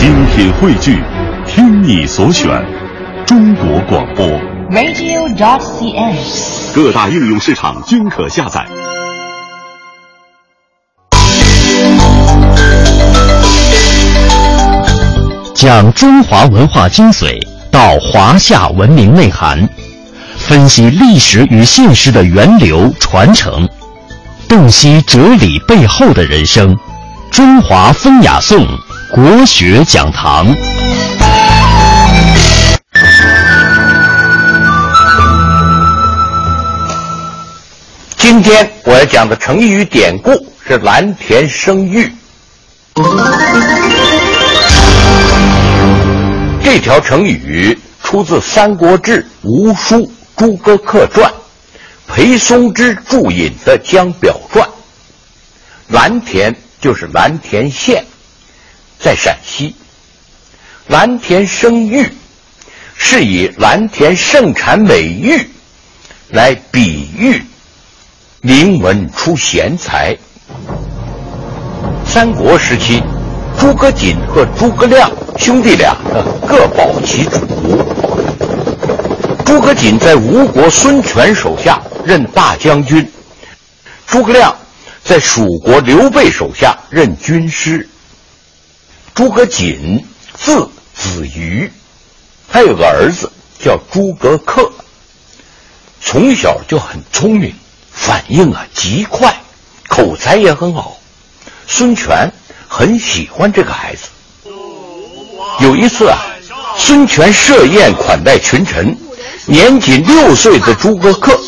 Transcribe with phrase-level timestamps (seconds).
[0.00, 0.98] 精品汇聚，
[1.46, 2.48] 听你所选，
[3.26, 4.26] 中国广播。
[4.70, 6.74] radio.dot.cn，。
[6.74, 8.66] 各大应用市场均可下载。
[15.54, 17.38] 讲中华文化精髓
[17.70, 19.68] 到华夏文明内涵，
[20.38, 23.68] 分析历史与现实的源流传承，
[24.48, 26.74] 洞悉哲理背后的人生。
[27.30, 28.66] 中华风雅颂
[29.12, 30.46] 国学讲堂。
[38.16, 40.30] 今天我要讲的成语典故
[40.64, 42.08] 是蓝田生玉。
[46.62, 49.96] 这条成语出自《三国志·吴书·
[50.36, 51.28] 诸葛恪传》，
[52.06, 54.64] 裴松之注引的《江表传》。
[55.88, 58.04] 蓝田就是蓝田县，
[59.02, 59.74] 在陕西。
[60.88, 62.04] 蓝田生玉，
[62.96, 65.48] 是以蓝田盛产美玉
[66.28, 67.42] 来比喻
[68.40, 70.16] 名门出贤才。
[72.04, 73.02] 三国时期，
[73.58, 75.96] 诸葛瑾和诸葛亮兄弟俩
[76.46, 77.38] 各保其主。
[79.44, 83.08] 诸葛瑾在吴国孙权手下任大将军，
[84.06, 84.56] 诸葛亮
[85.04, 87.88] 在蜀国刘备手下任军师。
[89.20, 91.70] 诸葛瑾字子瑜，
[92.48, 93.30] 他有个儿子
[93.62, 94.70] 叫诸葛恪，
[96.00, 97.54] 从小就很聪明，
[97.92, 99.36] 反应啊极快，
[99.88, 100.96] 口才也很好。
[101.66, 102.32] 孙权
[102.66, 104.08] 很喜欢这个孩子。
[105.60, 106.16] 有一次啊，
[106.78, 108.96] 孙权设宴款待群臣，
[109.44, 111.38] 年仅六岁的诸葛恪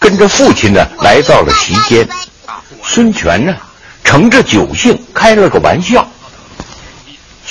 [0.00, 2.08] 跟着父亲呢来到了席间。
[2.82, 3.54] 孙权呢
[4.02, 6.04] 乘着酒兴开了个玩笑。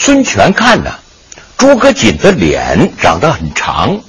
[0.01, 0.89] 孙权看呢，
[1.57, 3.99] 诸葛瑾的脸长得很长，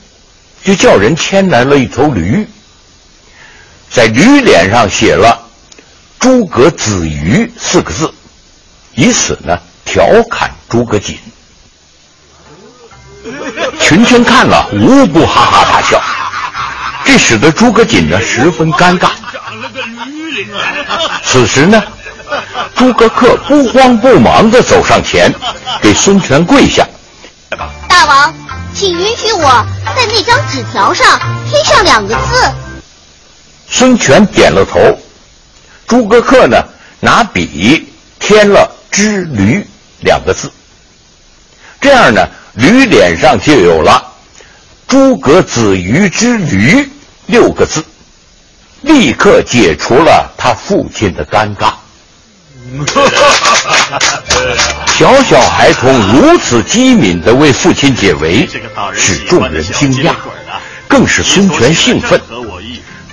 [0.63, 2.47] 就叫人牵来了一头驴，
[3.91, 5.37] 在驴脸上写了
[6.21, 8.15] “诸葛子瑜”四个字，
[8.95, 11.19] 以此呢调侃诸葛瑾。
[13.81, 16.01] 群臣看了无不哈哈大笑，
[17.05, 19.11] 这使得诸葛瑾呢十分尴尬。
[21.25, 21.83] 此时呢，
[22.81, 25.31] 诸葛恪不慌不忙地走上前，
[25.83, 26.83] 给孙权跪下。
[27.87, 28.35] 大王，
[28.75, 31.07] 请允许我在那张纸条上
[31.47, 32.51] 贴上两个字。
[33.69, 34.81] 孙权点了头，
[35.87, 36.57] 诸葛恪呢
[37.01, 37.87] 拿笔
[38.19, 39.63] 添了“之驴”
[40.01, 40.51] 两个字，
[41.83, 44.03] 这样呢，驴脸上就有了
[44.89, 46.91] “诸葛子瑜之驴”
[47.29, 47.85] 六个字，
[48.81, 51.75] 立刻解除了他父亲的尴尬。
[54.87, 58.49] 小小孩童如此机敏的为父亲解围，
[58.95, 60.13] 使众人惊讶，
[60.87, 62.21] 更使孙权兴奋，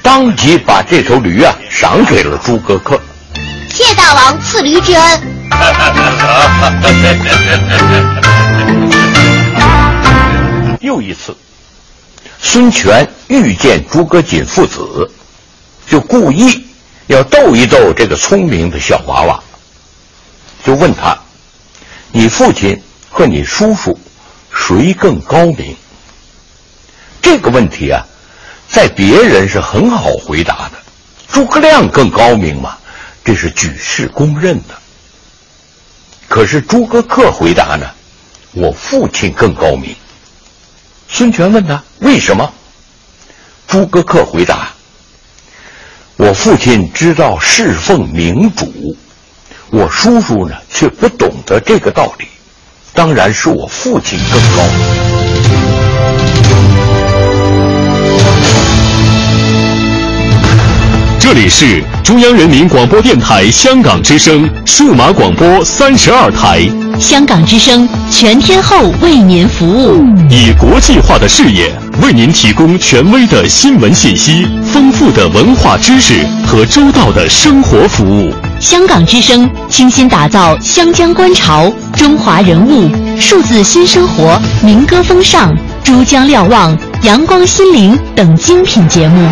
[0.04, 3.00] 当即把这头驴啊赏给了诸葛恪。
[3.70, 5.22] 谢大王赐驴之恩。
[10.82, 11.36] 又一次，
[12.40, 15.10] 孙权遇见诸葛瑾父子，
[15.90, 16.64] 就故意
[17.08, 19.40] 要逗一逗这个聪明的小娃娃，
[20.68, 21.18] 就问他
[22.12, 23.98] ：“你父亲和你叔叔
[24.54, 25.74] 谁更高明？”
[27.24, 28.06] 这个问题啊，
[28.70, 30.74] 在别人是很好回答的，
[31.30, 32.78] 诸葛亮更高明嘛，
[33.24, 34.76] 这是举世公认的。
[36.28, 37.90] 可是诸葛恪回答呢，
[38.52, 39.96] 我父亲更高明。
[41.08, 42.54] 孙权问他为什么？
[43.70, 44.74] 诸葛恪回答：
[46.18, 48.98] 我父亲知道侍奉明主，
[49.70, 52.26] 我叔叔呢却不懂得这个道理，
[52.94, 54.64] 当然是我父亲更高。
[61.20, 66.62] 这里是中央人民广播电台香港之声数码广播三十二台，
[66.98, 71.70] 香港之声全天候为您服务，以国际化的视野
[72.02, 78.34] 为您提供权威的新闻信息、丰富的文化知识和周到的生活服务。
[78.68, 85.56] 香港之声倾心打造湘江观潮、中华人物、数字新生活、民歌风尚、
[85.86, 89.30] 珠江瞭望、阳光心灵等精品节目。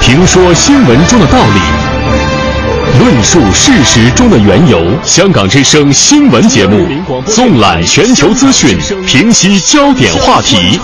[0.00, 4.82] 评说新闻中的道理，论述事实中的缘由。
[5.04, 6.88] 香港之声新闻节目
[7.26, 10.80] 纵览全球资讯，平息焦点话题。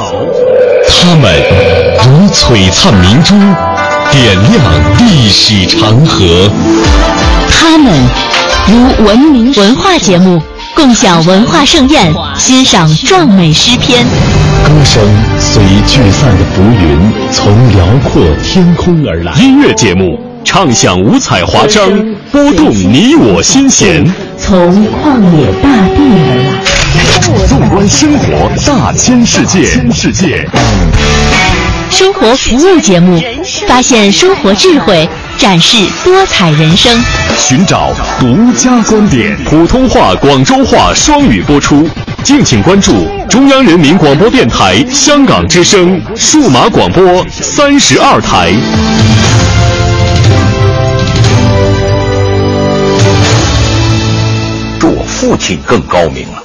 [0.91, 1.43] 他们
[2.05, 3.35] 如璀璨明珠，
[4.11, 6.51] 点亮历史长河。
[7.51, 7.93] 他们
[8.67, 10.43] 如文明文化节目，
[10.75, 14.05] 共享文化盛宴，欣赏壮美诗篇。
[14.65, 15.03] 歌声
[15.39, 19.33] 随聚散的浮云，从辽阔天空而来。
[19.35, 21.91] 音乐节目唱响五彩华章，
[22.33, 24.05] 拨动你我心弦。
[24.39, 26.49] 从旷野大地而来。
[27.47, 30.49] 纵观生活大千世界，世界。
[31.91, 33.21] 生活服务节目，
[33.69, 35.07] 发现生活智慧，
[35.37, 36.91] 展示多彩人生。
[37.37, 41.87] 寻找独家观点，普通话、广州话双语播出。
[42.25, 48.53] 敬请关注中央人民广播电台香港之声数码广播三十二台。
[54.81, 56.43] 祝我父亲更高明了。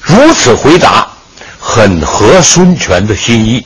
[0.00, 1.06] 如此回答，
[1.60, 3.64] 很合孙权的心意，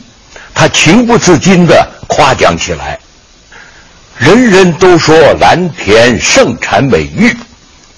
[0.59, 2.99] 他情不自禁地夸奖起来。
[4.17, 7.33] 人人都说蓝田盛产美玉，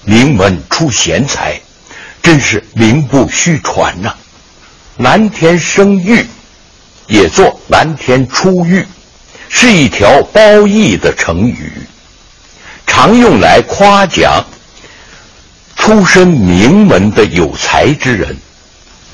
[0.05, 1.59] 名门出贤才，
[2.23, 4.15] 真是名不虚传呐、
[4.99, 6.27] 蓝田生玉，
[7.07, 8.87] 也作蓝田出玉，
[9.49, 11.73] 是一条褒义的成语，
[12.87, 14.45] 常用来夸奖
[15.77, 18.37] 出身名门的有才之人，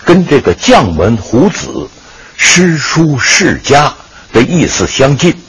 [0.04, 1.88] 跟这个将门虎子、
[2.36, 3.92] 诗书世家
[4.32, 5.45] 的意思相近。